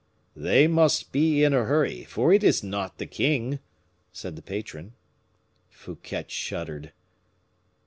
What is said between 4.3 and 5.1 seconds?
the patron.